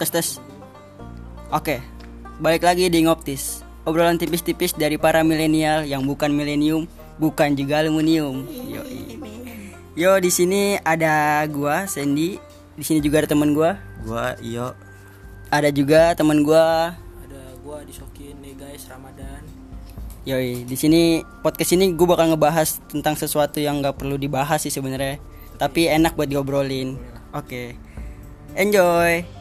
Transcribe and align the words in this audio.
tes 0.00 0.08
tes. 0.08 0.28
Oke, 1.52 1.84
balik 2.40 2.64
lagi 2.64 2.88
di 2.88 3.04
Ngoptis. 3.04 3.60
Obrolan 3.84 4.16
tipis-tipis 4.16 4.72
dari 4.72 4.96
para 4.96 5.20
milenial 5.20 5.84
yang 5.84 6.08
bukan 6.08 6.32
milenium, 6.32 6.88
bukan 7.20 7.52
juga 7.52 7.84
aluminium. 7.84 8.48
Yo, 8.64 8.80
yo 9.92 10.12
di 10.16 10.32
sini 10.32 10.80
ada 10.80 11.44
gua 11.52 11.84
Sandy, 11.84 12.40
di 12.80 12.84
sini 12.84 13.04
juga 13.04 13.20
ada 13.20 13.36
teman 13.36 13.52
gua. 13.52 13.76
Gua 14.00 14.40
yo 14.40 14.72
Ada 15.52 15.68
juga 15.68 16.16
teman 16.16 16.40
gua. 16.40 16.96
ada 17.20 17.42
gua 17.60 17.84
disokin 17.84 18.40
nih 18.40 18.56
guys 18.56 18.88
Ramadan 18.88 19.44
Yoi, 20.28 20.68
di 20.68 20.76
sini 20.76 21.24
podcast 21.40 21.72
ini 21.74 21.96
gue 21.96 22.04
bakal 22.04 22.28
ngebahas 22.28 22.76
tentang 22.92 23.16
sesuatu 23.16 23.56
yang 23.56 23.80
nggak 23.80 23.96
perlu 23.96 24.20
dibahas 24.20 24.60
sih 24.60 24.68
sebenarnya, 24.68 25.16
tapi 25.56 25.88
enak 25.88 26.12
buat 26.12 26.28
diobrolin. 26.28 27.00
Oke, 27.32 27.72
enjoy. 28.52 29.39